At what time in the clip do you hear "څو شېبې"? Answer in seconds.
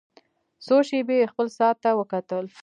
0.65-1.15